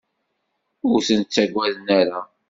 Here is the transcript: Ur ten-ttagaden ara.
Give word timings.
Ur 0.89 0.99
ten-ttagaden 1.07 1.87
ara. 1.99 2.21